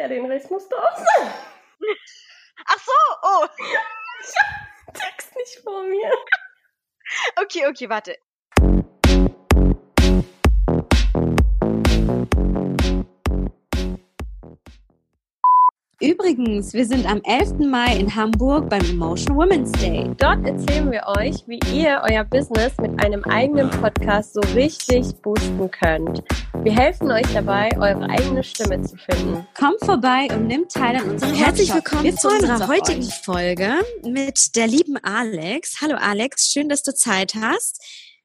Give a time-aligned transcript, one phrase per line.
[0.00, 1.30] Ja, den Rest musst du auch sagen.
[2.64, 3.46] Ach so, oh.
[4.22, 6.10] Ich hab den Text nicht vor mir.
[7.42, 8.16] Okay, okay, warte.
[16.00, 17.58] Übrigens, wir sind am 11.
[17.58, 20.10] Mai in Hamburg beim Emotion Women's Day.
[20.16, 25.70] Dort erzählen wir euch, wie ihr euer Business mit einem eigenen Podcast so richtig boosten
[25.70, 26.22] könnt.
[26.62, 29.46] Wir helfen euch dabei, eure eigene Stimme zu finden.
[29.58, 31.92] Kommt vorbei und nimmt teil an unserem Herzlich Workshop.
[31.92, 33.14] willkommen wir zu unserer heutigen euch.
[33.14, 33.72] Folge
[34.02, 35.80] mit der lieben Alex.
[35.80, 37.82] Hallo Alex, schön, dass du Zeit hast.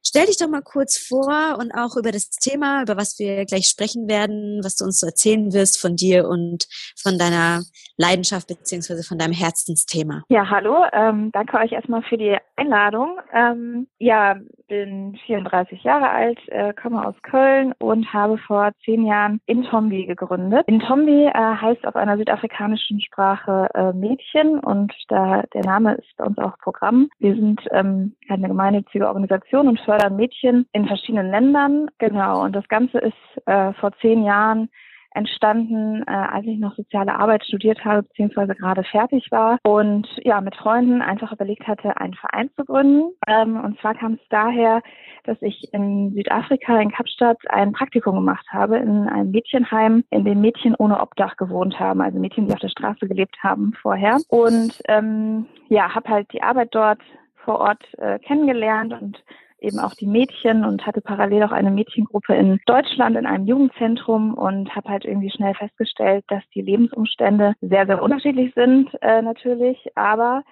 [0.08, 3.66] Stell dich doch mal kurz vor und auch über das Thema, über was wir gleich
[3.66, 7.64] sprechen werden, was du uns so erzählen wirst von dir und von deiner
[7.98, 10.22] Leidenschaft beziehungsweise von deinem Herzensthema.
[10.30, 10.86] Ja, hallo.
[10.94, 13.20] Ähm, danke euch erstmal für die Einladung.
[13.34, 14.36] Ähm, ja,
[14.68, 20.68] bin 34 Jahre alt, äh, komme aus Köln und habe vor zehn Jahren Intombi gegründet.
[20.68, 26.26] Intombi äh, heißt auf einer südafrikanischen Sprache äh, Mädchen und da der Name ist bei
[26.26, 27.10] uns auch Programm.
[27.20, 31.88] Wir sind ähm, eine gemeinnützige Organisation und fördern Mädchen in verschiedenen Ländern.
[31.98, 32.44] Genau.
[32.44, 34.70] Und das Ganze ist äh, vor zehn Jahren
[35.16, 40.42] entstanden, äh, als ich noch soziale Arbeit studiert habe, beziehungsweise gerade fertig war und ja,
[40.42, 43.14] mit Freunden einfach überlegt hatte, einen Verein zu gründen.
[43.26, 44.82] Ähm, und zwar kam es daher,
[45.24, 50.42] dass ich in Südafrika, in Kapstadt, ein Praktikum gemacht habe in einem Mädchenheim, in dem
[50.42, 54.18] Mädchen ohne Obdach gewohnt haben, also Mädchen, die auf der Straße gelebt haben vorher.
[54.28, 57.00] Und ähm, ja, habe halt die Arbeit dort
[57.38, 59.24] vor Ort äh, kennengelernt und
[59.60, 64.34] eben auch die Mädchen und hatte parallel auch eine Mädchengruppe in Deutschland in einem Jugendzentrum
[64.34, 69.78] und habe halt irgendwie schnell festgestellt, dass die Lebensumstände sehr, sehr unterschiedlich sind äh, natürlich,
[69.96, 70.44] aber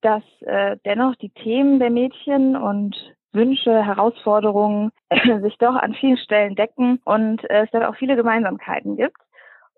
[0.00, 2.96] dass äh, dennoch die Themen der Mädchen und
[3.32, 4.90] Wünsche, Herausforderungen
[5.42, 9.16] sich doch an vielen Stellen decken und äh, es da auch viele Gemeinsamkeiten gibt.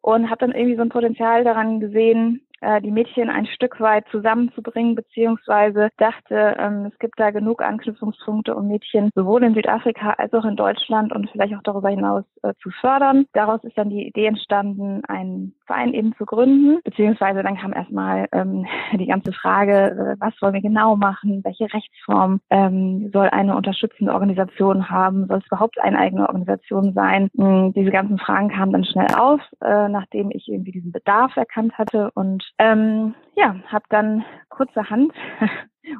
[0.02, 4.04] Und habe dann irgendwie so ein Potenzial daran gesehen, äh, die Mädchen ein Stück weit
[4.10, 10.32] zusammenzubringen, beziehungsweise dachte, ähm, es gibt da genug Anknüpfungspunkte, um Mädchen sowohl in Südafrika als
[10.34, 13.26] auch in Deutschland und vielleicht auch darüber hinaus äh, zu fördern.
[13.32, 18.28] Daraus ist dann die Idee entstanden, einen Verein eben zu gründen, beziehungsweise dann kam erstmal
[18.32, 23.56] ähm, die ganze Frage, äh, was wollen wir genau machen, welche Rechtsform ähm, soll eine
[23.56, 27.30] unterstützende Organisation haben, soll es überhaupt eine eigene Organisation sein?
[27.36, 32.10] Hm, diese ganzen Fragen kamen dann schnell auf, nachdem ich irgendwie diesen Bedarf erkannt hatte
[32.14, 35.12] und ähm, ja, habe dann kurzerhand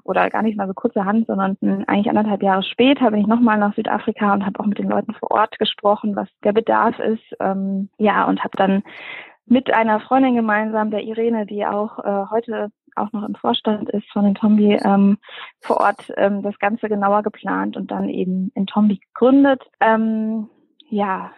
[0.04, 3.58] oder gar nicht mal so kurzerhand, sondern mh, eigentlich anderthalb Jahre später bin ich nochmal
[3.58, 7.24] nach Südafrika und habe auch mit den Leuten vor Ort gesprochen, was der Bedarf ist.
[7.40, 8.82] Ähm, ja, und habe dann
[9.46, 14.08] mit einer Freundin gemeinsam, der Irene, die auch äh, heute auch noch im Vorstand ist
[14.12, 15.18] von den Tombi, ähm,
[15.60, 19.62] vor Ort ähm, das Ganze genauer geplant und dann eben in Tombi gegründet.
[19.80, 20.48] Ähm,
[20.88, 21.30] ja,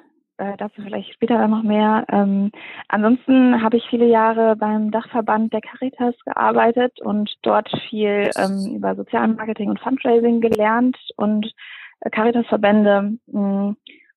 [0.42, 2.04] äh, dazu vielleicht später noch mehr.
[2.10, 2.50] Ähm,
[2.88, 8.96] ansonsten habe ich viele Jahre beim Dachverband der Caritas gearbeitet und dort viel ähm, über
[8.96, 11.52] Sozialmarketing und Fundraising gelernt und
[12.00, 13.74] äh, Caritas-Verbände mh,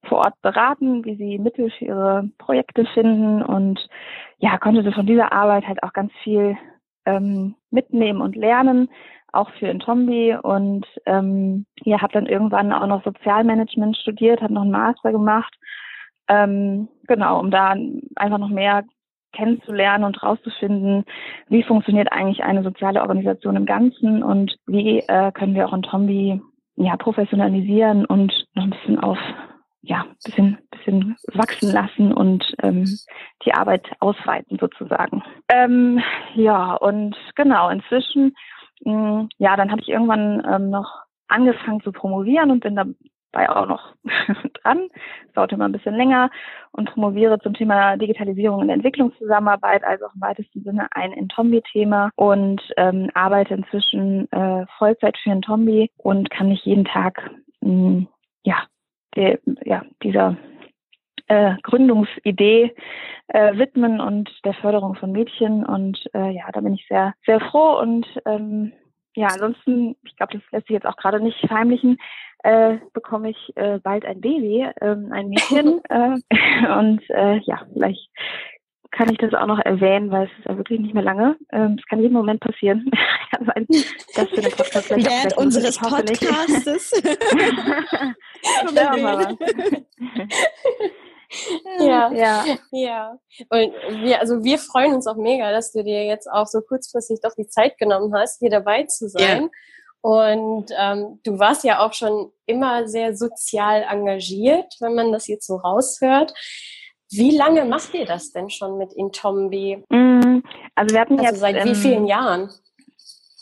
[0.07, 3.87] vor Ort beraten, wie sie Mittel für ihre Projekte finden und
[4.39, 6.57] ja, konnte von dieser Arbeit halt auch ganz viel
[7.05, 8.89] ähm, mitnehmen und lernen,
[9.31, 14.63] auch für Intombi und ähm, ja, habe dann irgendwann auch noch Sozialmanagement studiert, habe noch
[14.63, 15.55] einen Master gemacht
[16.27, 17.75] ähm, genau, um da
[18.15, 18.83] einfach noch mehr
[19.33, 21.03] kennenzulernen und rauszufinden,
[21.49, 25.81] wie funktioniert eigentlich eine soziale Organisation im Ganzen und wie äh, können wir auch in
[25.81, 26.41] Tombi
[26.77, 29.17] ja, professionalisieren und noch ein bisschen auf
[29.87, 32.85] ja, bisschen, bisschen wachsen lassen und ähm,
[33.45, 35.23] die Arbeit ausweiten sozusagen.
[35.47, 36.01] Ähm,
[36.33, 38.35] ja, und genau, inzwischen,
[38.83, 42.75] mh, ja, dann habe ich irgendwann ähm, noch angefangen zu promovieren und bin
[43.35, 43.93] dabei auch noch
[44.61, 44.89] dran.
[45.25, 46.29] Das dauert immer ein bisschen länger
[46.71, 52.61] und promoviere zum Thema Digitalisierung und Entwicklungszusammenarbeit, also auch im weitesten Sinne ein Entombi-Thema und
[52.77, 57.29] ähm, arbeite inzwischen äh, Vollzeit für Entombi und kann mich jeden Tag
[57.61, 58.05] mh,
[58.43, 58.63] ja
[59.15, 60.37] der, ja, dieser
[61.27, 62.75] äh, Gründungsidee
[63.27, 65.65] äh, widmen und der Förderung von Mädchen.
[65.65, 67.79] Und äh, ja, da bin ich sehr, sehr froh.
[67.79, 68.73] Und ähm,
[69.15, 71.97] ja, ansonsten, ich glaube, das lässt sich jetzt auch gerade nicht verheimlichen,
[72.45, 75.81] äh, bekomme ich äh, bald ein Baby, ähm, ein Mädchen.
[75.89, 76.15] äh,
[76.77, 78.09] und äh, ja, vielleicht
[78.91, 81.35] kann ich das auch noch erwähnen, weil es ist ja wirklich nicht mehr lange.
[81.51, 82.89] Ähm, Es kann jeden Moment passieren.
[84.15, 85.77] dass wir den Podcast vielleicht auch Während unseres.
[85.77, 86.91] Podcastes.
[88.75, 89.37] Schauen mal.
[91.79, 92.45] Ja, Ja.
[92.71, 93.19] ja.
[93.49, 97.19] Und wir, also wir freuen uns auch mega, dass du dir jetzt auch so kurzfristig
[97.21, 99.49] doch die Zeit genommen hast, hier dabei zu sein.
[100.05, 105.47] Und ähm, du warst ja auch schon immer sehr sozial engagiert, wenn man das jetzt
[105.47, 106.31] so raushört.
[107.09, 109.83] Wie lange macht ihr das denn schon mit Intombi?
[109.89, 110.43] Mm,
[110.75, 112.51] also wir hatten also jetzt seit wie vielen Jahren?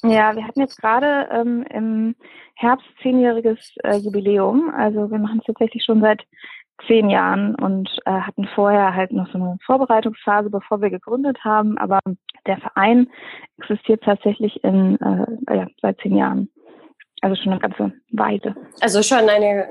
[0.03, 2.15] Ja, wir hatten jetzt gerade ähm, im
[2.55, 4.71] Herbst zehnjähriges äh, Jubiläum.
[4.73, 6.23] Also wir machen es tatsächlich schon seit
[6.87, 11.77] zehn Jahren und äh, hatten vorher halt noch so eine Vorbereitungsphase, bevor wir gegründet haben.
[11.77, 11.99] Aber
[12.45, 13.09] der Verein
[13.57, 16.49] existiert tatsächlich in äh, ja, seit zehn Jahren.
[17.23, 18.55] Also schon eine ganze Weile.
[18.81, 19.67] Also schon eine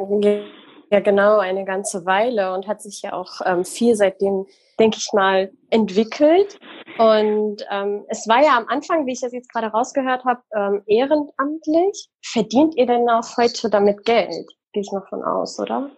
[0.93, 4.45] ja, genau, eine ganze Weile und hat sich ja auch ähm, viel seitdem,
[4.79, 6.59] denke ich mal, entwickelt.
[6.99, 10.83] Und ähm, es war ja am Anfang, wie ich das jetzt gerade rausgehört habe, ähm,
[10.87, 12.11] ehrenamtlich.
[12.23, 14.47] Verdient ihr denn auch heute damit Geld?
[14.75, 15.91] Gehe ich mal von aus, oder?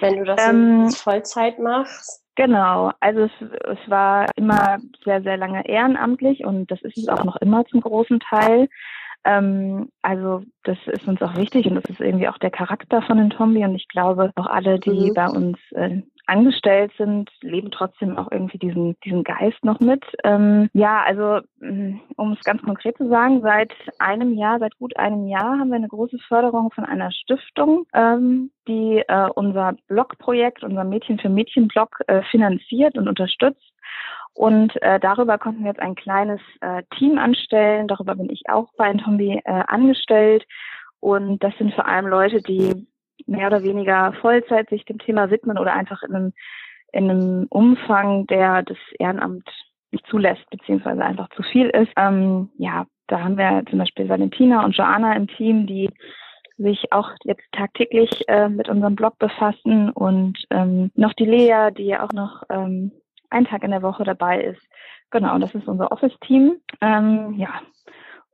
[0.00, 2.22] Wenn du das ähm, Vollzeit machst.
[2.34, 7.24] Genau, also es, es war immer sehr, sehr lange ehrenamtlich und das ist es auch
[7.24, 8.68] noch immer zum großen Teil.
[9.26, 13.18] Ähm, also das ist uns auch wichtig und das ist irgendwie auch der Charakter von
[13.18, 15.14] den Tombi und ich glaube auch alle, die mhm.
[15.14, 20.04] bei uns äh, angestellt sind, leben trotzdem auch irgendwie diesen, diesen Geist noch mit.
[20.24, 24.96] Ähm, ja, also mm, um es ganz konkret zu sagen, seit einem Jahr, seit gut
[24.96, 30.64] einem Jahr haben wir eine große Förderung von einer Stiftung, ähm, die äh, unser Blogprojekt,
[30.64, 33.72] unser Mädchen für Mädchen Blog äh, finanziert und unterstützt.
[34.36, 37.88] Und äh, darüber konnten wir jetzt ein kleines äh, Team anstellen.
[37.88, 40.44] Darüber bin ich auch bei Entombi äh, angestellt.
[41.00, 42.86] Und das sind vor allem Leute, die
[43.26, 46.32] mehr oder weniger Vollzeit sich dem Thema widmen oder einfach in einem,
[46.92, 49.48] in einem Umfang, der das Ehrenamt
[49.90, 51.92] nicht zulässt, beziehungsweise einfach zu viel ist.
[51.96, 55.88] Ähm, ja, da haben wir zum Beispiel Valentina und Joanna im Team, die
[56.58, 61.86] sich auch jetzt tagtäglich äh, mit unserem Blog befassen und ähm, noch die Lea, die
[61.86, 62.92] ja auch noch ähm,
[63.30, 64.62] einen Tag in der Woche dabei ist.
[65.10, 66.60] Genau, das ist unser Office-Team.
[66.80, 67.60] Ähm, ja,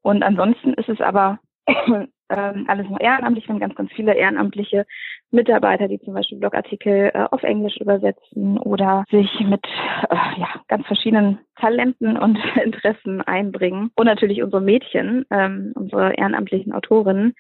[0.03, 3.47] und ansonsten ist es aber ähm, alles nur ehrenamtlich.
[3.47, 4.87] Wir haben ganz, ganz viele ehrenamtliche
[5.31, 9.65] Mitarbeiter, die zum Beispiel Blogartikel äh, auf Englisch übersetzen oder sich mit
[10.11, 13.91] äh, ja, ganz verschiedenen Talenten und Interessen einbringen.
[13.95, 17.35] Und natürlich unsere Mädchen, ähm, unsere ehrenamtlichen Autorinnen,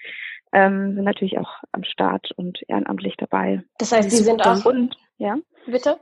[0.53, 3.63] ähm, sind natürlich auch am Start und ehrenamtlich dabei.
[3.79, 4.65] Das heißt, die sind auch.
[4.67, 5.37] Und, ja.
[5.67, 5.97] Bitte?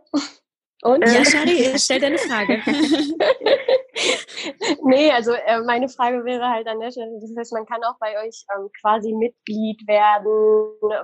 [0.83, 1.07] Und?
[1.07, 2.63] Ja, Shari, stell deine Frage.
[4.85, 7.99] nee, also äh, meine Frage wäre halt an der Stelle, das heißt, man kann auch
[8.01, 10.25] bei euch ähm, quasi Mitglied werden,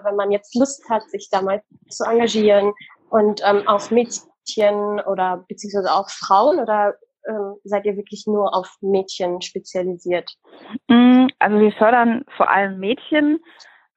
[0.05, 2.73] wenn man jetzt Lust hat, sich da mal zu engagieren
[3.11, 6.95] und ähm, auf Mädchen oder beziehungsweise auch Frauen oder
[7.29, 10.33] ähm, seid ihr wirklich nur auf Mädchen spezialisiert?
[10.89, 13.41] Mm, also wir fördern vor allem Mädchen,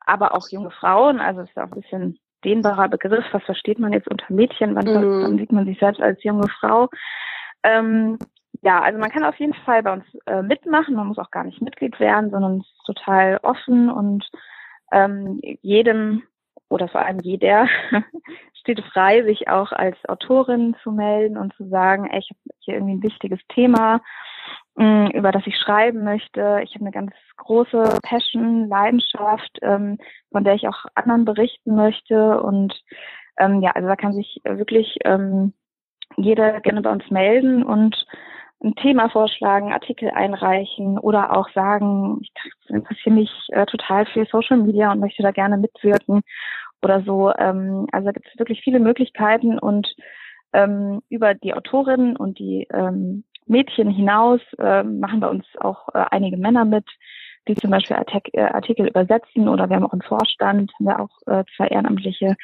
[0.05, 3.25] aber auch junge Frauen, also es ist auch ein bisschen dehnbarer Begriff.
[3.31, 4.75] Was versteht man jetzt unter Mädchen?
[4.75, 5.23] Wann, mhm.
[5.23, 6.89] wann sieht man sich selbst als junge Frau?
[7.63, 8.17] Ähm,
[8.61, 10.95] ja, also man kann auf jeden Fall bei uns äh, mitmachen.
[10.95, 14.29] Man muss auch gar nicht Mitglied werden, sondern es ist total offen und
[14.91, 16.23] ähm, jedem
[16.69, 17.67] oder vor allem jeder
[18.59, 22.73] steht frei, sich auch als Autorin zu melden und zu sagen, ey, ich habe hier
[22.75, 24.01] irgendwie ein wichtiges Thema
[24.79, 26.61] über das ich schreiben möchte.
[26.63, 29.97] Ich habe eine ganz große Passion, Leidenschaft, ähm,
[30.31, 32.41] von der ich auch anderen berichten möchte.
[32.41, 32.73] Und
[33.37, 35.53] ähm, ja, also da kann sich wirklich ähm,
[36.17, 38.05] jeder gerne bei uns melden und
[38.61, 42.31] ein Thema vorschlagen, Artikel einreichen oder auch sagen, ich
[42.67, 46.21] interessiere mich äh, total für Social Media und möchte da gerne mitwirken
[46.81, 47.31] oder so.
[47.37, 49.95] Ähm, also da gibt es wirklich viele Möglichkeiten und
[50.51, 56.05] ähm, über die Autorinnen und die ähm, Mädchen hinaus äh, machen bei uns auch äh,
[56.11, 56.85] einige Männer mit,
[57.47, 60.99] die zum Beispiel Artik äh, Artikel übersetzen oder wir haben auch einen Vorstand, haben wir
[60.99, 62.35] auch äh, zwei ehrenamtliche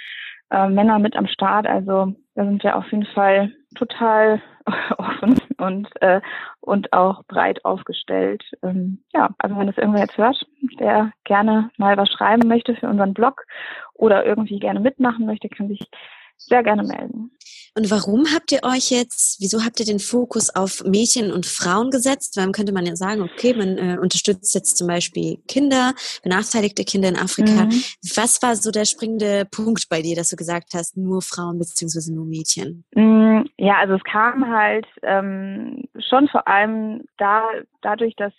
[0.52, 1.68] äh, Männer mit am Start.
[1.68, 4.42] Also da sind wir auf jeden Fall total
[4.98, 6.22] offen und äh,
[6.62, 8.44] und auch breit aufgestellt.
[8.64, 10.44] Ähm, ja, also wenn das irgendwer jetzt hört,
[10.80, 13.44] der gerne mal was schreiben möchte für unseren Blog
[13.94, 15.88] oder irgendwie gerne mitmachen möchte, kann sich
[16.38, 17.32] sehr gerne melden.
[17.78, 21.92] Und warum habt ihr euch jetzt, wieso habt ihr den Fokus auf Mädchen und Frauen
[21.92, 22.38] gesetzt?
[22.38, 27.10] Warum könnte man ja sagen, okay, man äh, unterstützt jetzt zum Beispiel Kinder, benachteiligte Kinder
[27.10, 27.66] in Afrika.
[27.66, 27.84] Mhm.
[28.16, 32.16] Was war so der springende Punkt bei dir, dass du gesagt hast, nur Frauen beziehungsweise
[32.16, 32.86] nur Mädchen?
[32.96, 37.44] Mm, ja, also es kam halt ähm, schon vor allem da,
[37.82, 38.32] dadurch, dass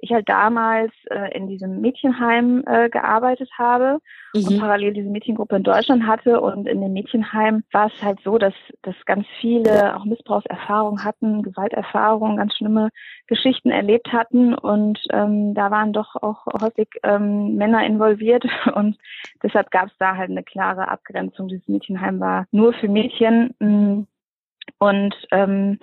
[0.00, 3.98] ich halt damals äh, in diesem Mädchenheim äh, gearbeitet habe
[4.34, 4.46] mhm.
[4.46, 6.40] und parallel diese Mädchengruppe in Deutschland hatte.
[6.40, 11.42] Und in dem Mädchenheim war es halt so, dass, dass ganz viele auch Missbrauchserfahrungen hatten,
[11.42, 12.90] Gewalterfahrungen, ganz schlimme
[13.26, 14.54] Geschichten erlebt hatten.
[14.54, 18.44] Und ähm, da waren doch auch häufig ähm, Männer involviert.
[18.74, 18.96] Und
[19.42, 21.48] deshalb gab es da halt eine klare Abgrenzung.
[21.48, 23.54] Dieses Mädchenheim war nur für Mädchen.
[23.58, 24.06] Mm.
[24.78, 25.78] Und ähm,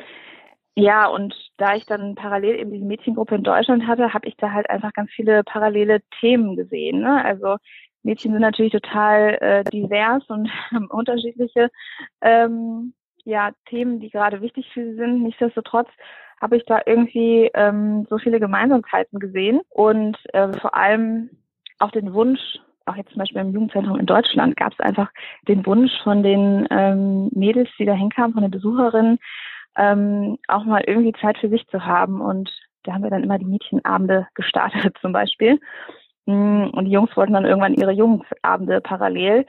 [0.76, 4.52] ja, und da ich dann parallel eben diese Mädchengruppe in Deutschland hatte, habe ich da
[4.52, 7.00] halt einfach ganz viele parallele Themen gesehen.
[7.00, 7.24] Ne?
[7.24, 7.58] Also
[8.04, 11.70] Mädchen sind natürlich total äh, divers und haben unterschiedliche
[12.22, 15.24] ähm, ja Themen, die gerade wichtig für sie sind.
[15.24, 15.90] Nichtsdestotrotz
[16.42, 21.30] habe ich da irgendwie ähm, so viele Gemeinsamkeiten gesehen und äh, vor allem
[21.80, 22.40] auch den Wunsch,
[22.86, 25.10] auch jetzt zum Beispiel im Jugendzentrum in Deutschland gab es einfach
[25.48, 29.18] den Wunsch von den ähm, Mädels, die da hinkamen, von den Besucherinnen,
[29.78, 32.22] ähm, auch mal irgendwie Zeit für sich zu haben.
[32.22, 32.52] Und
[32.84, 35.60] da haben wir dann immer die Mädchenabende gestartet zum Beispiel.
[36.26, 39.46] Mm, und die Jungs wollten dann irgendwann ihre Jungsabende parallel.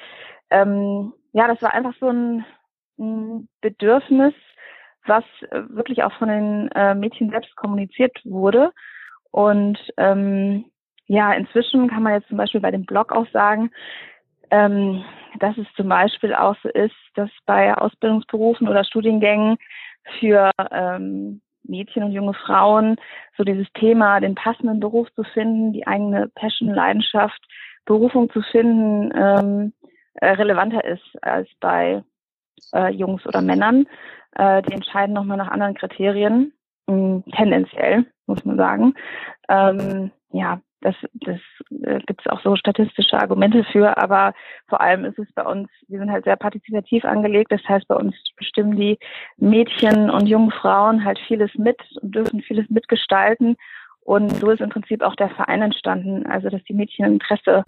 [0.50, 2.45] Ähm, ja, das war einfach so ein,
[2.99, 4.35] ein Bedürfnis,
[5.04, 8.73] was wirklich auch von den äh, Mädchen selbst kommuniziert wurde.
[9.30, 10.64] Und ähm,
[11.06, 13.71] ja, inzwischen kann man jetzt zum Beispiel bei dem Blog auch sagen,
[14.50, 15.04] ähm,
[15.38, 19.56] dass es zum Beispiel auch so ist, dass bei Ausbildungsberufen oder Studiengängen
[20.18, 22.96] für ähm, Mädchen und junge Frauen
[23.36, 27.40] so dieses Thema, den passenden Beruf zu finden, die eigene Passion, Leidenschaft,
[27.84, 29.72] Berufung zu finden, ähm,
[30.14, 32.02] äh, relevanter ist als bei
[32.75, 33.86] äh, Jungs oder Männern.
[34.32, 36.52] Äh, die entscheiden nochmal nach anderen Kriterien,
[36.86, 38.94] mh, hm, tendenziell, muss man sagen.
[39.48, 41.38] Ähm, ja, das, das
[41.83, 44.35] äh, gibt es auch so statistische Argumente für, aber
[44.68, 47.50] vor allem ist es bei uns, wir sind halt sehr partizipativ angelegt.
[47.50, 48.99] Das heißt, bei uns bestimmen die
[49.37, 53.56] Mädchen und jungen Frauen halt vieles mit und dürfen vieles mitgestalten.
[54.00, 57.64] Und so ist im Prinzip auch der Verein entstanden, also dass die Mädchen Interesse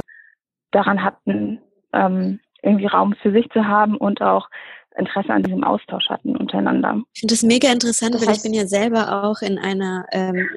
[0.71, 1.61] daran hatten,
[1.93, 4.49] ähm, irgendwie Raum für sich zu haben und auch
[4.97, 7.03] Interesse an diesem Austausch hatten untereinander.
[7.15, 10.07] Ich finde das mega interessant, das heißt, weil ich bin ja selber auch in einer
[10.13, 10.49] ähm,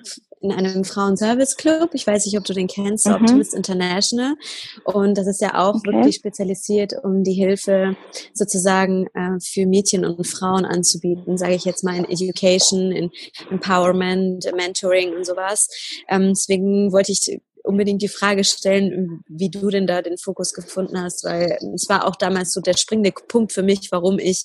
[0.41, 1.91] in einem Frauenservice-Club.
[1.93, 3.13] Ich weiß nicht, ob du den kennst, mhm.
[3.13, 4.35] Optimist International.
[4.83, 5.91] Und das ist ja auch okay.
[5.91, 7.95] wirklich spezialisiert, um die Hilfe
[8.33, 13.11] sozusagen äh, für Mädchen und Frauen anzubieten, sage ich jetzt mal in Education, in
[13.49, 15.67] Empowerment, Mentoring und sowas.
[16.09, 20.99] Ähm, deswegen wollte ich unbedingt die Frage stellen, wie du denn da den Fokus gefunden
[20.99, 24.43] hast, weil es war auch damals so der springende Punkt für mich, warum ich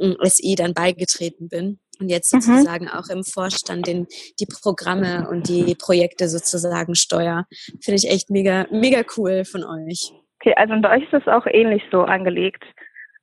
[0.00, 2.40] ähm, SI dann beigetreten bin und jetzt mhm.
[2.40, 2.90] sozusagen mhm.
[2.90, 4.06] auch im Vorstand den,
[4.38, 7.46] die Programme und die Projekte sozusagen steuer.
[7.82, 10.12] Finde ich echt mega, mega cool von euch.
[10.40, 12.64] Okay, also bei euch ist das auch ähnlich so angelegt.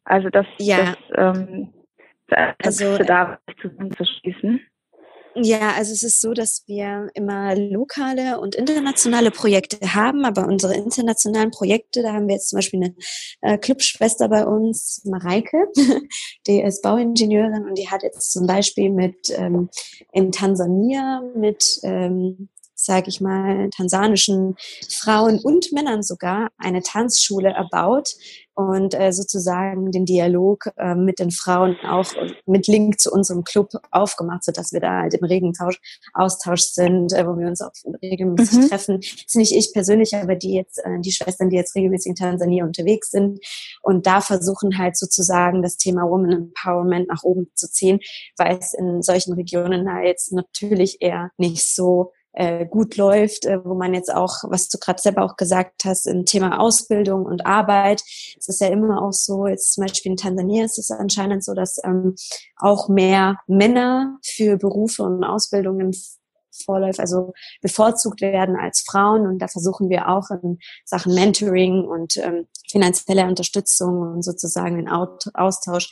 [0.05, 0.95] Also das, ja.
[1.15, 1.73] das ähm,
[2.63, 4.59] also, da zusammenzuschließen.
[5.35, 10.75] Ja, also es ist so, dass wir immer lokale und internationale Projekte haben, aber unsere
[10.75, 12.95] internationalen Projekte, da haben wir jetzt zum Beispiel eine
[13.41, 15.67] äh, Clubschwester bei uns, Mareike,
[16.47, 19.69] die ist Bauingenieurin und die hat jetzt zum Beispiel mit ähm,
[20.11, 22.49] in Tansania mit ähm,
[22.83, 24.55] sage ich mal, tansanischen
[24.89, 28.15] Frauen und Männern sogar eine Tanzschule erbaut
[28.55, 32.13] und äh, sozusagen den Dialog äh, mit den Frauen auch
[32.45, 35.53] mit Link zu unserem Club aufgemacht, so dass wir da halt im regen
[36.13, 37.71] Austausch sind, äh, wo wir uns auch
[38.01, 38.69] regelmäßig mhm.
[38.69, 38.99] treffen.
[39.01, 42.15] Das ist nicht ich persönlich, aber die jetzt, äh, die Schwestern, die jetzt regelmäßig in
[42.15, 43.39] Tansania unterwegs sind
[43.81, 47.99] und da versuchen halt sozusagen das Thema Woman Empowerment nach oben zu ziehen,
[48.37, 53.63] weil es in solchen Regionen da jetzt natürlich eher nicht so äh, gut läuft, äh,
[53.63, 57.45] wo man jetzt auch, was du gerade selber auch gesagt hast, im Thema Ausbildung und
[57.45, 58.01] Arbeit,
[58.37, 61.53] es ist ja immer auch so, jetzt zum Beispiel in Tansania ist es anscheinend so,
[61.53, 62.15] dass ähm,
[62.57, 65.91] auch mehr Männer für Berufe und Ausbildungen
[66.65, 69.25] vorläuft, also bevorzugt werden als Frauen.
[69.25, 74.89] Und da versuchen wir auch in Sachen Mentoring und ähm, finanzielle Unterstützung und sozusagen den
[74.89, 75.89] Austausch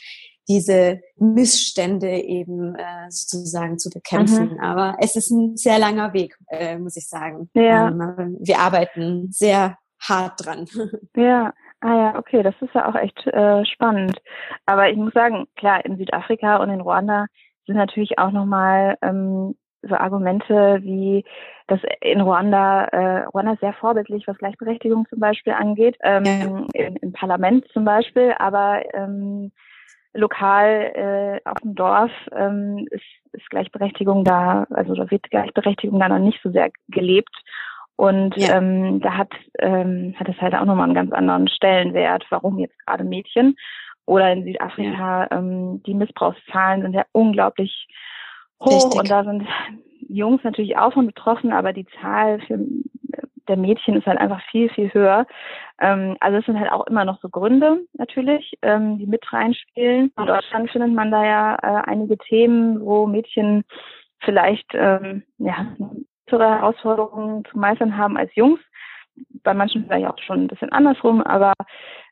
[0.48, 4.54] diese Missstände eben äh, sozusagen zu bekämpfen.
[4.54, 4.60] Mhm.
[4.60, 7.48] Aber es ist ein sehr langer Weg, äh, muss ich sagen.
[7.54, 7.88] Ja.
[7.88, 10.66] Ähm, wir arbeiten sehr hart dran.
[11.16, 14.18] Ja, ah ja, okay, das ist ja auch echt äh, spannend.
[14.66, 17.26] Aber ich muss sagen, klar, in Südafrika und in Ruanda
[17.66, 21.24] sind natürlich auch nochmal ähm, so Argumente wie,
[21.66, 26.86] dass in Ruanda, äh, Ruanda ist sehr vorbildlich, was Gleichberechtigung zum Beispiel angeht, ähm, ja.
[26.86, 29.52] im, im Parlament zum Beispiel, aber ähm,
[30.14, 33.02] lokal äh, auf dem Dorf ähm, ist,
[33.32, 37.34] ist Gleichberechtigung da, also da wird Gleichberechtigung da noch nicht so sehr gelebt.
[37.96, 38.56] Und ja.
[38.56, 42.78] ähm, da hat, ähm, hat es halt auch nochmal einen ganz anderen Stellenwert, warum jetzt
[42.86, 43.56] gerade Mädchen.
[44.06, 45.38] Oder in Südafrika, ja.
[45.38, 47.86] ähm, die Missbrauchszahlen sind ja unglaublich
[48.60, 49.00] hoch Richtig.
[49.00, 49.46] und da sind
[50.08, 52.58] Jungs natürlich auch von betroffen, aber die Zahl für
[53.48, 55.26] der Mädchen ist halt einfach viel, viel höher.
[55.80, 60.12] Ähm, also es sind halt auch immer noch so Gründe natürlich, ähm, die mit reinspielen.
[60.16, 63.64] In Deutschland findet man da ja äh, einige Themen, wo Mädchen
[64.20, 65.66] vielleicht ähm, ja,
[66.32, 68.60] größere Herausforderungen zu meistern haben als Jungs.
[69.42, 71.52] Bei manchen vielleicht auch schon ein bisschen andersrum, aber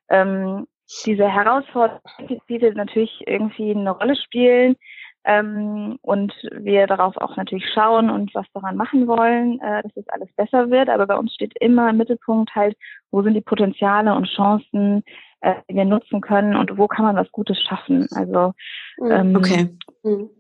[0.09, 0.67] ähm,
[1.07, 4.77] diese Herausforderungen, die natürlich irgendwie eine Rolle spielen,
[5.25, 10.09] ähm, und wir darauf auch natürlich schauen und was daran machen wollen, äh, dass es
[10.09, 10.89] alles besser wird.
[10.89, 12.77] Aber bei uns steht immer im Mittelpunkt halt,
[13.11, 15.03] wo sind die Potenziale und Chancen
[15.43, 18.07] äh, die wir nutzen können und wo kann man was Gutes schaffen.
[18.15, 18.53] Also
[18.99, 19.11] Mhm.
[19.11, 19.69] ähm, Okay.
[20.03, 20.31] Mhm.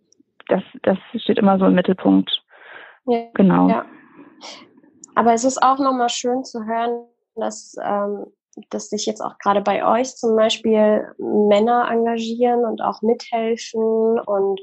[0.48, 2.30] das, das steht immer so im Mittelpunkt.
[3.06, 3.26] Ja.
[3.34, 3.68] Genau.
[3.68, 3.84] Ja.
[5.14, 8.26] Aber es ist auch nochmal schön zu hören, dass, ähm,
[8.70, 14.60] dass sich jetzt auch gerade bei euch zum Beispiel Männer engagieren und auch mithelfen und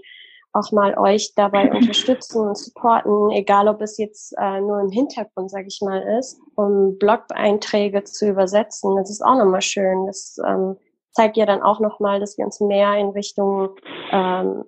[0.53, 5.51] auch mal euch dabei unterstützen und supporten, egal ob es jetzt äh, nur im Hintergrund,
[5.51, 8.95] sage ich mal, ist, um Blog-Einträge zu übersetzen.
[8.95, 10.05] Das ist auch nochmal schön.
[10.07, 10.77] Das ähm,
[11.11, 13.75] zeigt ja dann auch nochmal, dass wir uns mehr in Richtung
[14.11, 14.63] ähm,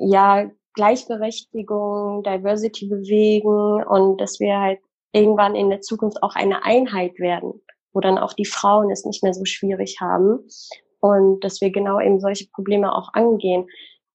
[0.00, 4.80] ja, Gleichberechtigung, Diversity bewegen und dass wir halt
[5.12, 7.60] irgendwann in der Zukunft auch eine Einheit werden,
[7.94, 10.40] wo dann auch die Frauen es nicht mehr so schwierig haben
[11.00, 13.66] und dass wir genau eben solche Probleme auch angehen.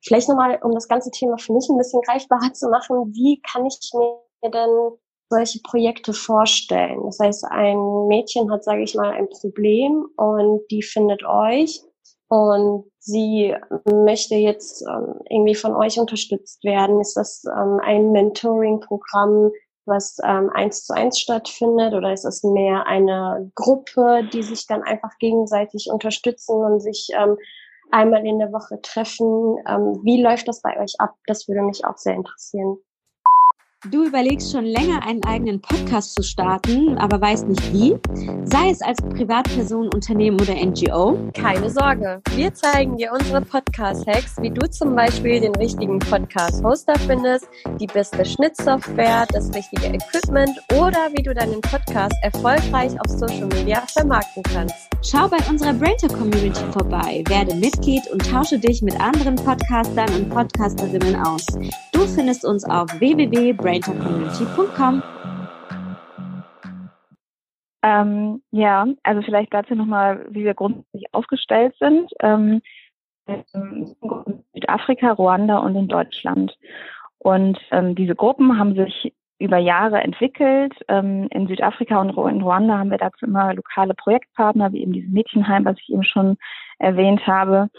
[0.05, 3.65] Vielleicht nochmal, um das ganze Thema für mich ein bisschen greifbarer zu machen, wie kann
[3.65, 4.91] ich mir denn
[5.29, 7.01] solche Projekte vorstellen?
[7.05, 11.81] Das heißt, ein Mädchen hat, sage ich mal, ein Problem und die findet euch
[12.29, 13.55] und sie
[13.86, 17.01] möchte jetzt ähm, irgendwie von euch unterstützt werden.
[17.01, 19.51] Ist das ähm, ein Mentoring-Programm,
[19.89, 24.84] was ähm, eins zu eins stattfindet oder ist es mehr eine Gruppe, die sich dann
[24.84, 27.38] einfach gegenseitig unterstützen und sich ähm,
[27.91, 29.58] einmal in der Woche treffen?
[29.67, 31.15] Ähm, wie läuft das bei euch ab?
[31.25, 32.77] Das würde mich auch sehr interessieren.
[33.88, 37.95] Du überlegst schon länger, einen eigenen Podcast zu starten, aber weißt nicht wie?
[38.43, 41.17] Sei es als Privatperson, Unternehmen oder NGO?
[41.33, 47.48] Keine Sorge, wir zeigen dir unsere Podcast-Hacks, wie du zum Beispiel den richtigen Podcast-Hoster findest,
[47.79, 53.81] die beste Schnittsoftware, das richtige Equipment oder wie du deinen Podcast erfolgreich auf Social Media
[53.93, 54.89] vermarkten kannst.
[55.01, 60.29] Schau bei unserer Brainter Community vorbei, werde Mitglied und tausche dich mit anderen Podcastern und
[60.29, 61.45] Podcasterinnen aus.
[61.93, 62.88] Du findest uns auf
[63.69, 65.03] www.braintercommunity.com.
[67.81, 72.11] Ähm, ja, also vielleicht dazu nochmal, wie wir grundsätzlich aufgestellt sind.
[72.21, 72.61] Ähm,
[73.27, 73.95] in
[74.53, 76.57] Südafrika, Ruanda und in Deutschland.
[77.19, 80.73] Und ähm, diese Gruppen haben sich über Jahre entwickelt.
[80.88, 85.12] Ähm, in Südafrika und in Ruanda haben wir dazu immer lokale Projektpartner, wie eben dieses
[85.12, 86.38] Mädchenheim, was ich eben schon
[86.79, 87.69] erwähnt habe.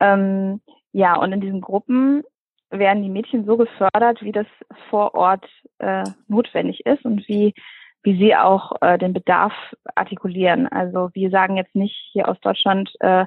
[0.00, 0.60] Ähm,
[0.92, 2.24] ja, und in diesen Gruppen
[2.70, 4.46] werden die Mädchen so gefördert, wie das
[4.88, 5.46] vor Ort
[5.78, 7.54] äh, notwendig ist und wie
[8.02, 9.52] wie sie auch äh, den Bedarf
[9.94, 10.66] artikulieren.
[10.68, 13.26] Also wir sagen jetzt nicht hier aus Deutschland, äh,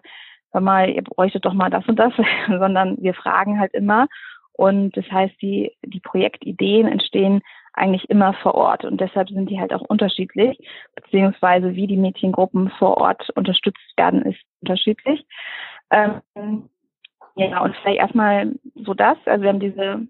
[0.52, 2.14] hör mal, ihr bräuchtet doch mal das und das,
[2.48, 4.08] sondern wir fragen halt immer.
[4.54, 7.42] Und das heißt, die, die Projektideen entstehen
[7.74, 10.60] eigentlich immer vor Ort und deshalb sind die halt auch unterschiedlich,
[10.94, 15.26] beziehungsweise wie die Mädchengruppen vor Ort unterstützt werden, ist unterschiedlich.
[15.90, 16.70] Ähm,
[17.36, 19.18] ja, und vielleicht erstmal so das.
[19.26, 20.08] Also wir haben diese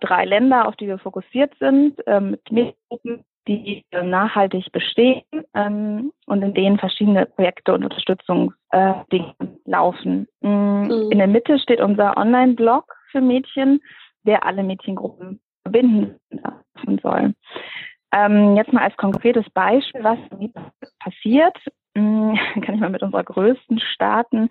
[0.00, 5.22] drei Länder, auf die wir fokussiert sind, ähm, mit Mädchengruppen, die äh, nachhaltig bestehen
[5.54, 10.26] ähm, und in denen verschiedene Projekte und Unterstützungsdinge äh, laufen.
[10.40, 11.12] Mm, Mhm.
[11.12, 13.80] In der Mitte steht unser Online-Blog für Mädchen,
[14.24, 16.18] der alle Mädchengruppen verbinden
[17.02, 17.34] soll.
[18.12, 20.18] Ähm, jetzt mal als konkretes Beispiel, was
[21.00, 21.56] passiert,
[21.94, 24.48] mm, kann ich mal mit unserer größten starten.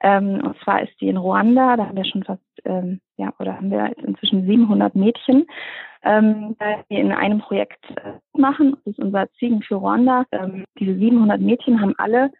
[0.00, 3.56] Ähm, und zwar ist die in Ruanda, da haben wir schon fast, ähm, ja, oder
[3.56, 5.46] haben wir jetzt inzwischen 700 Mädchen,
[6.02, 6.56] ähm,
[6.90, 8.76] die in einem Projekt äh, machen.
[8.84, 10.24] Das ist unser Ziegen für Ruanda.
[10.32, 12.30] Ähm, diese 700 Mädchen haben alle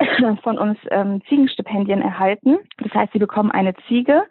[0.42, 2.58] von uns ähm, Ziegenstipendien erhalten.
[2.78, 4.24] Das heißt, sie bekommen eine Ziege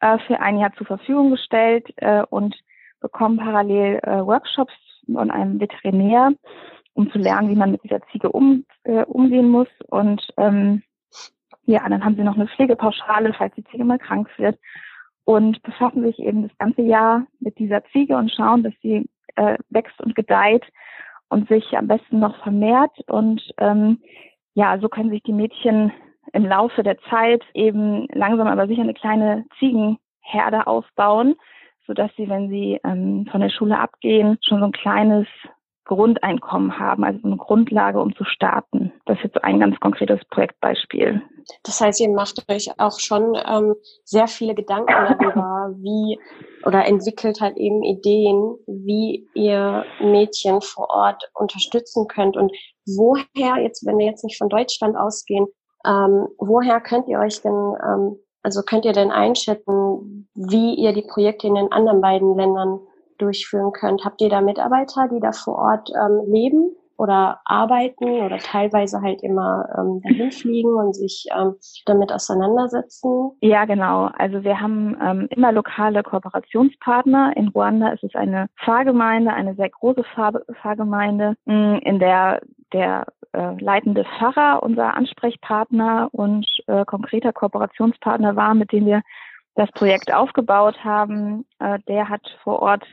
[0.00, 2.56] äh, für ein Jahr zur Verfügung gestellt äh, und
[3.00, 4.72] bekommen parallel äh, Workshops
[5.12, 6.32] von einem Veterinär,
[6.94, 9.68] um zu lernen, wie man mit dieser Ziege um, äh, umgehen muss.
[9.88, 10.82] Und ähm,
[11.64, 14.58] ja, dann haben sie noch eine Pflegepauschale, falls die Ziege mal krank wird
[15.24, 19.56] und befassen sich eben das ganze Jahr mit dieser Ziege und schauen, dass sie äh,
[19.70, 20.64] wächst und gedeiht
[21.28, 22.92] und sich am besten noch vermehrt.
[23.08, 24.00] Und ähm,
[24.54, 25.92] ja, so können sich die Mädchen
[26.32, 31.36] im Laufe der Zeit eben langsam aber sicher eine kleine Ziegenherde aufbauen,
[31.86, 35.26] sodass sie, wenn sie ähm, von der Schule abgehen, schon so ein kleines
[35.84, 38.92] Grundeinkommen haben, also eine Grundlage, um zu starten.
[39.06, 41.22] Das ist jetzt so ein ganz konkretes Projektbeispiel.
[41.64, 46.20] Das heißt, ihr macht euch auch schon ähm, sehr viele Gedanken darüber, wie
[46.64, 52.52] oder entwickelt halt eben Ideen, wie ihr Mädchen vor Ort unterstützen könnt und
[52.86, 55.46] woher jetzt, wenn wir jetzt nicht von Deutschland ausgehen,
[55.84, 61.02] ähm, woher könnt ihr euch denn, ähm, also könnt ihr denn einschätzen, wie ihr die
[61.02, 62.80] Projekte in den anderen beiden Ländern
[63.22, 64.04] durchführen könnt?
[64.04, 69.22] Habt ihr da Mitarbeiter, die da vor Ort ähm, leben oder arbeiten oder teilweise halt
[69.22, 71.56] immer ähm, dahin fliegen und sich ähm,
[71.86, 73.32] damit auseinandersetzen?
[73.40, 74.10] Ja, genau.
[74.18, 77.36] Also wir haben ähm, immer lokale Kooperationspartner.
[77.36, 82.40] In Ruanda ist es eine Pfarrgemeinde, eine sehr große Pfarr Pfarrgemeinde, mh, in der
[82.72, 89.02] der äh, leitende Pfarrer unser Ansprechpartner und äh, konkreter Kooperationspartner war, mit dem wir
[89.54, 91.44] das Projekt aufgebaut haben.
[91.58, 92.84] Äh, der hat vor Ort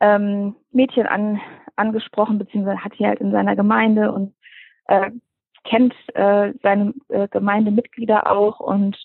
[0.00, 1.40] ähm, Mädchen an,
[1.76, 4.34] angesprochen, beziehungsweise hat die halt in seiner Gemeinde und
[4.86, 5.10] äh,
[5.64, 8.96] kennt äh, seine äh, Gemeindemitglieder auch und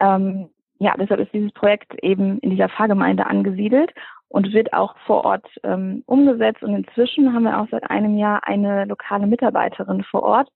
[0.00, 3.92] ähm, ja, deshalb ist dieses Projekt eben in dieser Pfarrgemeinde angesiedelt
[4.28, 6.62] und wird auch vor Ort ähm, umgesetzt.
[6.62, 10.48] Und inzwischen haben wir auch seit einem Jahr eine lokale Mitarbeiterin vor Ort,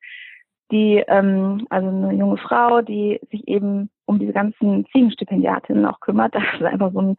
[0.73, 6.35] die, ähm, also eine junge Frau, die sich eben um diese ganzen Ziegenstipendiatinnen auch kümmert.
[6.39, 7.17] Das ist einfach so ein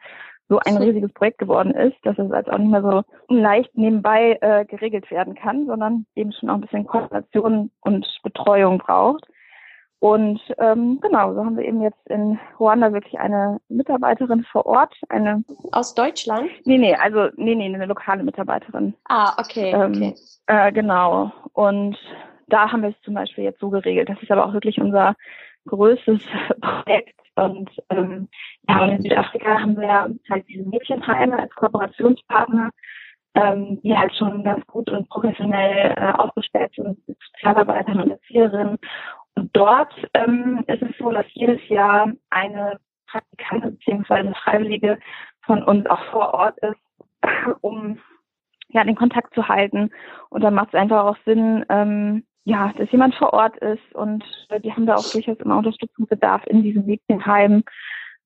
[0.52, 4.40] so ein riesiges Projekt geworden ist, dass es als auch nicht mehr so leicht nebenbei
[4.42, 9.28] äh, geregelt werden kann, sondern eben schon auch ein bisschen Koordination und Betreuung braucht.
[10.00, 14.96] Und ähm, genau, so haben wir eben jetzt in Ruanda wirklich eine Mitarbeiterin vor Ort,
[15.10, 16.50] eine aus Deutschland?
[16.66, 18.96] Nee, nee, also nee, nee, eine lokale Mitarbeiterin.
[19.08, 20.16] Ah, okay, ähm, okay.
[20.48, 21.32] Äh, genau.
[21.54, 21.96] Und
[22.48, 24.10] da haben wir es zum Beispiel jetzt so geregelt.
[24.10, 25.16] Das ist aber auch wirklich unser
[25.70, 26.22] größtes
[26.62, 28.28] Projekt und ähm,
[28.68, 32.70] ja, in Südafrika haben wir halt diese Mädchenheime als Kooperationspartner,
[33.36, 38.78] ähm, die halt schon ganz gut und professionell äh, aufgestellt sind mit Sozialarbeitern und Erzieherinnen.
[39.36, 44.34] Und dort ähm, ist es so, dass jedes Jahr eine Praktikantin bzw.
[44.44, 45.00] Freiwillige
[45.46, 46.80] von uns auch vor Ort ist,
[47.62, 48.00] um
[48.70, 49.92] ja den Kontakt zu halten.
[50.30, 54.24] Und dann macht es einfach auch Sinn, ähm, ja, dass jemand vor Ort ist und
[54.64, 57.64] die haben da auch durchaus immer Unterstützungsbedarf in diesem Mädchenheim.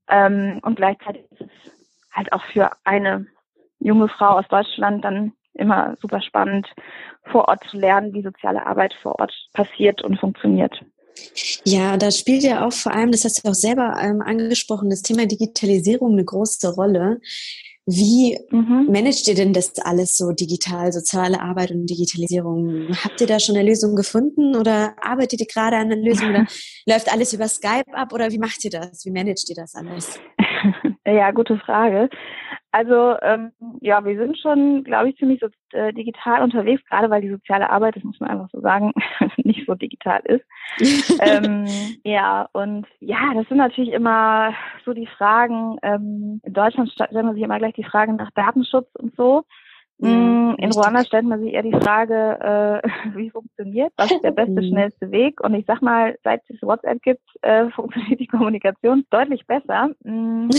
[0.09, 1.71] Ähm, und gleichzeitig ist es
[2.11, 3.25] halt auch für eine
[3.79, 6.67] junge Frau aus Deutschland dann immer super spannend,
[7.31, 10.79] vor Ort zu lernen, wie soziale Arbeit vor Ort passiert und funktioniert.
[11.63, 15.03] Ja, da spielt ja auch vor allem, das hast du auch selber ähm, angesprochen, das
[15.03, 17.21] Thema Digitalisierung eine große Rolle.
[17.85, 18.87] Wie mhm.
[18.91, 22.95] managt ihr denn das alles so digital, soziale Arbeit und Digitalisierung?
[23.03, 26.45] Habt ihr da schon eine Lösung gefunden oder arbeitet ihr gerade an einer Lösung oder
[26.87, 29.05] läuft alles über Skype ab oder wie macht ihr das?
[29.05, 30.19] Wie managt ihr das alles?
[31.05, 32.09] Ja, gute Frage.
[32.73, 37.21] Also ähm, ja, wir sind schon, glaube ich, ziemlich so, äh, digital unterwegs, gerade weil
[37.21, 38.93] die soziale Arbeit, das muss man einfach so sagen,
[39.37, 40.43] nicht so digital ist.
[41.21, 41.67] ähm,
[42.03, 44.55] ja, und ja, das sind natürlich immer
[44.85, 45.77] so die Fragen.
[45.83, 49.43] Ähm, in Deutschland stellt man sich immer gleich die Fragen nach Datenschutz und so.
[50.03, 54.31] Mm, in Ruanda stellt man sich eher die Frage, äh, wie funktioniert, was ist der
[54.41, 55.39] beste, schnellste Weg?
[55.41, 59.91] Und ich sag mal, seit es WhatsApp gibt, äh, funktioniert die Kommunikation deutlich besser.
[60.03, 60.49] Mm,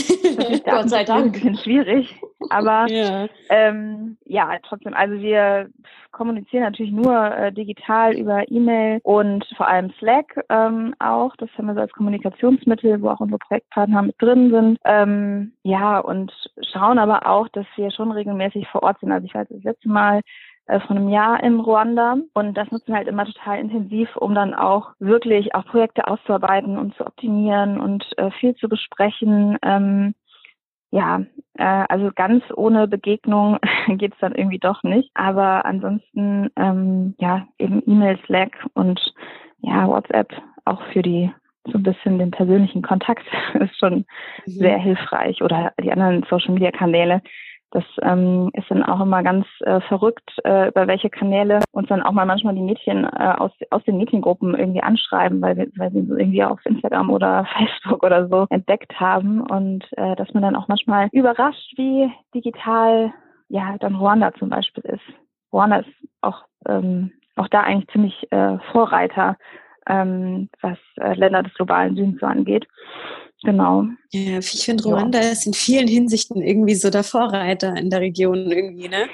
[0.65, 1.27] Gott sei Dank.
[1.27, 3.27] Ein bisschen schwierig, aber ja.
[3.49, 5.69] Ähm, ja, trotzdem, also wir
[6.13, 11.35] kommunizieren natürlich nur äh, digital über E-Mail und vor allem Slack ähm, auch.
[11.37, 14.79] Das haben wir so als Kommunikationsmittel, wo auch unsere Projektpartner mit drin sind.
[14.85, 16.33] Ähm, ja, und
[16.73, 19.13] schauen aber auch, dass wir schon regelmäßig vor Ort sind.
[19.13, 20.21] Also ich war das letzte Mal
[20.67, 24.35] äh, von einem Jahr in Ruanda und das nutzen wir halt immer total intensiv, um
[24.35, 29.59] dann auch wirklich auch Projekte auszuarbeiten und zu optimieren und äh, viel zu besprechen.
[29.63, 30.15] Ähm,
[30.95, 31.23] ja,
[31.59, 35.11] äh, also ganz ohne Begegnung geht's dann irgendwie doch nicht.
[35.15, 39.01] Aber ansonsten, ähm, ja, eben E-Mail, Slack und
[39.59, 40.33] ja, WhatsApp
[40.65, 41.33] auch für die
[41.65, 44.05] so ein bisschen den persönlichen Kontakt ist schon mhm.
[44.47, 47.23] sehr hilfreich oder die anderen Social Media Kanäle.
[47.75, 52.03] Das ähm, ist dann auch immer ganz äh, verrückt, äh, über welche Kanäle uns dann
[52.03, 55.91] auch mal manchmal die Mädchen äh, aus, aus den Mädchengruppen irgendwie anschreiben, weil, wir, weil
[55.91, 59.41] sie so irgendwie auf Instagram oder Facebook oder so entdeckt haben.
[59.41, 63.13] Und äh, dass man dann auch manchmal überrascht, wie digital
[63.49, 65.03] ja dann Ruanda zum Beispiel ist.
[65.53, 69.37] Ruanda ist auch, ähm, auch da eigentlich ziemlich äh, Vorreiter,
[69.89, 72.69] ähm, was äh, Länder des globalen Südens so angeht.
[73.45, 73.85] Genau.
[74.11, 75.31] Ja, ich finde, Ruanda ja.
[75.31, 79.07] ist in vielen Hinsichten irgendwie so der Vorreiter in der Region irgendwie, ne?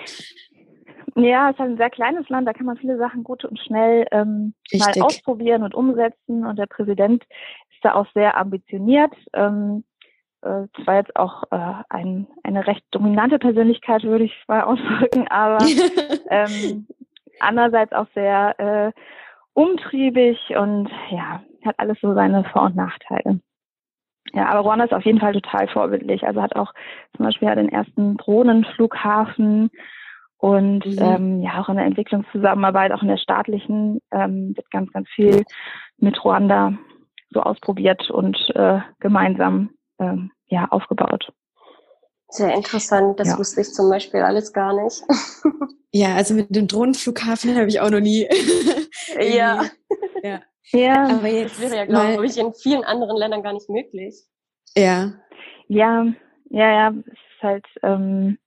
[1.16, 3.58] Ja, es ist halt ein sehr kleines Land, da kann man viele Sachen gut und
[3.58, 6.46] schnell ähm, mal ausprobieren und umsetzen.
[6.46, 7.24] Und der Präsident
[7.72, 9.12] ist da auch sehr ambitioniert.
[9.32, 9.84] Ähm,
[10.42, 15.58] äh, zwar jetzt auch äh, ein, eine recht dominante Persönlichkeit, würde ich mal ausdrücken, aber
[16.30, 16.86] ähm,
[17.40, 18.92] andererseits auch sehr äh,
[19.54, 23.40] umtriebig und ja, hat alles so seine Vor- und Nachteile.
[24.32, 26.24] Ja, aber Ruanda ist auf jeden Fall total vorbildlich.
[26.24, 26.72] Also hat auch
[27.16, 29.70] zum Beispiel ja den ersten Drohnenflughafen
[30.38, 30.98] und mhm.
[30.98, 35.44] ähm, ja auch in der Entwicklungszusammenarbeit, auch in der staatlichen, ähm, wird ganz, ganz viel
[35.98, 36.72] mit Ruanda
[37.30, 41.32] so ausprobiert und äh, gemeinsam ähm, ja aufgebaut.
[42.28, 43.38] Sehr interessant, das ja.
[43.38, 45.02] wusste ich zum Beispiel alles gar nicht.
[45.92, 48.28] ja, also mit dem Drohnenflughafen habe ich auch noch nie.
[49.20, 49.64] ja.
[50.22, 50.40] ja.
[50.72, 54.14] Ja, aber jetzt das wäre ja, glaube ich, in vielen anderen Ländern gar nicht möglich.
[54.76, 55.12] Ja.
[55.68, 56.06] Ja,
[56.50, 58.38] ja, ja, es ist halt, ähm,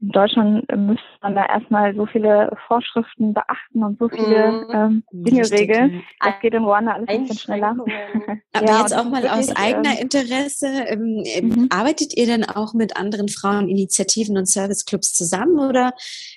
[0.00, 4.66] in Deutschland müsste man da erstmal so viele Vorschriften beachten und so viele Mhm.
[4.72, 6.02] ähm, Dinge Richtig, regeln.
[6.20, 7.76] Das geht in Ruanda alles ein bisschen schneller.
[8.52, 11.68] Aber Ja, jetzt auch mal aus eigener ähm, Interesse, ähm, ähm, Mhm.
[11.70, 15.92] arbeitet ihr denn auch mit anderen Fraueninitiativen und Serviceclubs zusammen oder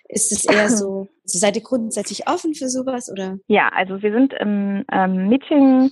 [0.10, 3.38] ist es eher so, also seid ihr grundsätzlich offen für sowas oder?
[3.48, 5.90] Ja, also wir sind im ähm, Meeting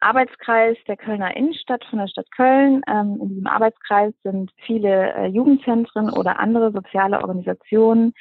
[0.00, 2.82] Arbeitskreis der Kölner Innenstadt von der Stadt Köln.
[2.88, 8.12] Ähm, in diesem Arbeitskreis sind viele äh, Jugendzentren oder andere soziale Organisationen,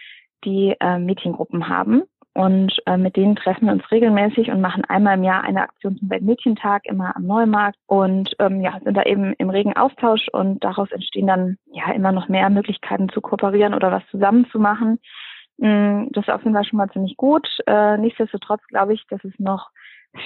[0.46, 2.04] die äh, Meetinggruppen haben.
[2.34, 5.98] Und äh, mit denen treffen wir uns regelmäßig und machen einmal im Jahr eine Aktion
[5.98, 7.78] zum Weltmädchentag, immer am Neumarkt.
[7.88, 12.12] Und ähm, ja, sind da eben im regen Austausch und daraus entstehen dann ja immer
[12.12, 15.00] noch mehr Möglichkeiten zu kooperieren oder was zusammen zu machen.
[15.58, 17.48] Mm, Das ist auf jeden Fall schon mal ziemlich gut.
[17.66, 19.70] Äh, nichtsdestotrotz glaube ich, dass es noch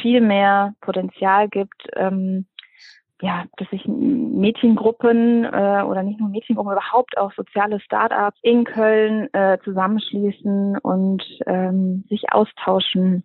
[0.02, 2.46] viel mehr Potenzial gibt, ähm,
[3.22, 9.34] ja, dass sich Mädchengruppen äh, oder nicht nur Mädchengruppen, überhaupt auch soziale Startups in Köln
[9.34, 13.24] äh, zusammenschließen und ähm, sich austauschen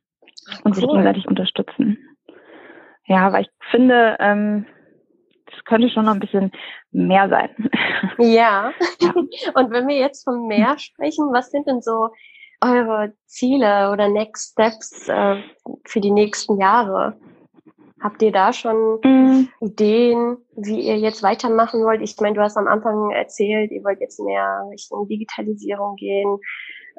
[0.63, 1.99] und sich gegenseitig unterstützen.
[3.07, 4.67] Ja, weil ich finde, ähm,
[5.47, 6.53] es könnte schon noch ein bisschen
[6.91, 7.51] mehr sein.
[8.19, 8.73] Ja.
[9.01, 9.13] Ja.
[9.55, 12.11] Und wenn wir jetzt vom Meer sprechen, was sind denn so
[12.61, 15.43] eure Ziele oder Next Steps äh,
[15.85, 17.19] für die nächsten Jahre?
[18.01, 19.01] Habt ihr da schon
[19.39, 22.01] Mm, Ideen, wie ihr jetzt weitermachen wollt?
[22.01, 26.39] Ich meine, du hast am Anfang erzählt, ihr wollt jetzt mehr Richtung Digitalisierung gehen.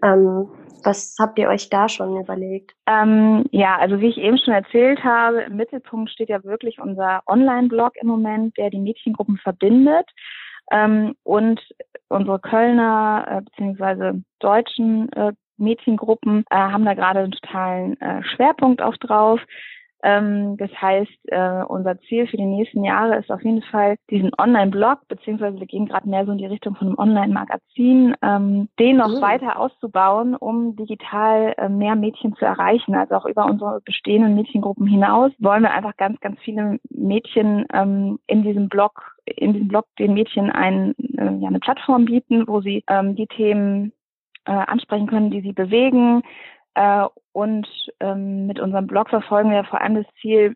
[0.03, 0.47] Ähm,
[0.83, 2.73] was habt ihr euch da schon überlegt?
[2.85, 7.21] Ähm, ja, also wie ich eben schon erzählt habe, im Mittelpunkt steht ja wirklich unser
[7.27, 10.09] Online-Blog im Moment, der die Mädchengruppen verbindet.
[10.71, 11.61] Ähm, und
[12.07, 18.81] unsere Kölner äh, beziehungsweise deutschen äh, Mädchengruppen äh, haben da gerade einen totalen äh, Schwerpunkt
[18.81, 19.39] auch drauf.
[20.01, 24.31] Ähm, das heißt, äh, unser Ziel für die nächsten Jahre ist auf jeden Fall diesen
[24.37, 28.97] Online-Blog, beziehungsweise wir gehen gerade mehr so in die Richtung von einem Online-Magazin, ähm, den
[28.97, 29.21] noch Mhm.
[29.21, 32.95] weiter auszubauen, um digital äh, mehr Mädchen zu erreichen.
[32.95, 38.19] Also auch über unsere bestehenden Mädchengruppen hinaus wollen wir einfach ganz, ganz viele Mädchen ähm,
[38.27, 42.61] in diesem Blog, in diesem Blog den Mädchen ein, äh, ja, eine Plattform bieten, wo
[42.61, 43.91] sie ähm, die Themen
[44.49, 46.23] äh, ansprechen können, die sie bewegen,
[46.79, 47.67] äh, und
[47.99, 50.55] ähm, mit unserem Blog verfolgen wir vor allem das Ziel,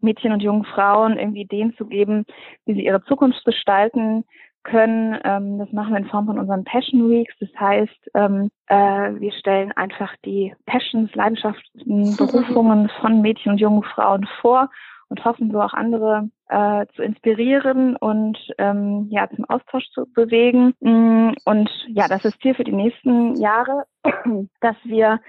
[0.00, 2.26] Mädchen und jungen Frauen irgendwie Ideen zu geben,
[2.66, 4.24] wie sie ihre Zukunft gestalten
[4.62, 5.18] können.
[5.24, 7.34] Ähm, das machen wir in Form von unseren Passion Weeks.
[7.40, 13.82] Das heißt, ähm, äh, wir stellen einfach die Passions, Leidenschaften, Berufungen von Mädchen und jungen
[13.82, 14.70] Frauen vor
[15.14, 20.74] und hoffen so auch andere äh, zu inspirieren und ähm, ja zum Austausch zu bewegen.
[20.80, 23.84] Mm, Und ja, das ist Ziel für die nächsten Jahre,
[24.60, 25.20] dass wir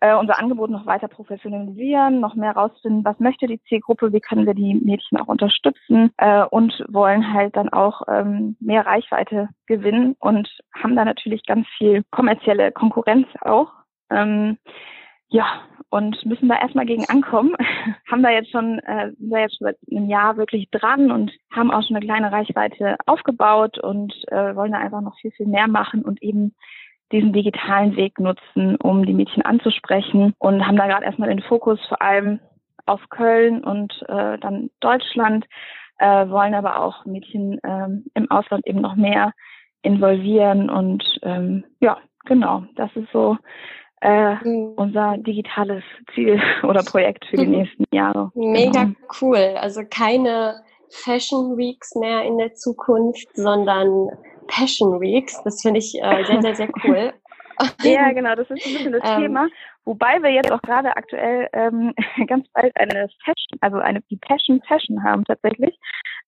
[0.00, 4.46] äh, unser Angebot noch weiter professionalisieren, noch mehr rausfinden, was möchte die Zielgruppe, wie können
[4.46, 10.16] wir die Mädchen auch unterstützen äh, und wollen halt dann auch ähm, mehr Reichweite gewinnen
[10.18, 10.48] und
[10.82, 13.68] haben da natürlich ganz viel kommerzielle Konkurrenz auch.
[14.08, 14.56] Ähm,
[15.28, 15.46] ja,
[15.90, 17.54] und müssen da erstmal gegen ankommen.
[18.10, 21.32] haben da jetzt schon, äh, sind da jetzt schon seit einem Jahr wirklich dran und
[21.52, 25.46] haben auch schon eine kleine Reichweite aufgebaut und äh, wollen da einfach noch viel, viel
[25.46, 26.54] mehr machen und eben
[27.12, 31.80] diesen digitalen Weg nutzen, um die Mädchen anzusprechen und haben da gerade erstmal den Fokus
[31.86, 32.40] vor allem
[32.84, 35.46] auf Köln und äh, dann Deutschland,
[35.98, 39.32] äh, wollen aber auch Mädchen ähm, im Ausland eben noch mehr
[39.82, 43.38] involvieren und ähm, ja, genau, das ist so
[44.00, 44.36] äh,
[44.76, 45.82] unser digitales
[46.14, 48.30] Ziel oder Projekt für die nächsten Jahre.
[48.34, 48.96] Mega Genau.
[49.20, 49.56] cool.
[49.60, 54.08] Also keine Fashion Weeks mehr in der Zukunft, sondern
[54.48, 55.42] Passion Weeks.
[55.44, 57.12] Das finde ich äh, sehr, sehr, sehr cool.
[57.82, 59.48] Ja, genau, das ist ein bisschen das Ähm, Thema.
[59.86, 61.94] Wobei wir jetzt auch gerade aktuell ähm,
[62.26, 65.78] ganz bald eine Fashion, also eine die Passion Fashion haben tatsächlich.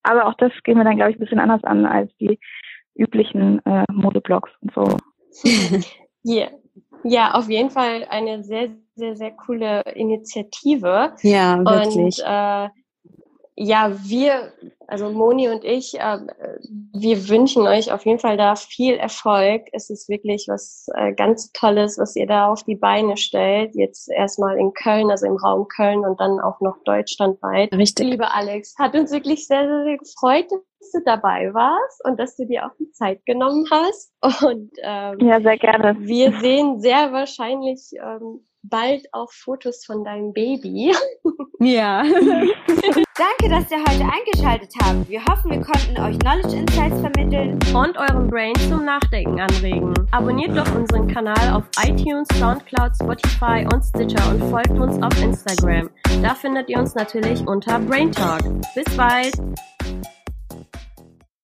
[0.04, 2.38] Aber auch das gehen wir dann, glaube ich, ein bisschen anders an als die
[2.94, 4.96] üblichen äh, Modeblogs und so.
[6.22, 6.48] Ja.
[7.08, 11.14] Ja, auf jeden Fall eine sehr, sehr, sehr coole Initiative.
[11.22, 12.18] Ja, wirklich.
[12.18, 12.68] Und äh,
[13.60, 14.52] ja, wir,
[14.86, 16.18] also Moni und ich, äh,
[16.92, 19.62] wir wünschen euch auf jeden Fall da viel Erfolg.
[19.72, 23.74] Es ist wirklich was äh, ganz Tolles, was ihr da auf die Beine stellt.
[23.74, 27.72] Jetzt erstmal in Köln, also im Raum Köln und dann auch noch deutschlandweit.
[27.74, 28.06] Richtig.
[28.06, 30.46] Liebe Alex, hat uns wirklich sehr, sehr, sehr gefreut,
[30.80, 34.12] dass du dabei warst und dass du dir auch die Zeit genommen hast.
[34.42, 35.96] Und ähm, Ja, sehr gerne.
[36.00, 40.94] wir sehen sehr wahrscheinlich ähm, bald auch Fotos von deinem Baby.
[41.60, 42.02] Ja.
[43.18, 45.08] Danke, dass ihr heute eingeschaltet habt.
[45.08, 47.58] Wir hoffen, wir konnten euch Knowledge Insights vermitteln.
[47.74, 49.92] und euren Brain zum Nachdenken anregen.
[50.12, 55.90] Abonniert doch unseren Kanal auf iTunes, Soundcloud, Spotify und Stitcher und folgt uns auf Instagram.
[56.22, 58.42] Da findet ihr uns natürlich unter Brain Talk.
[58.74, 59.34] Bis bald!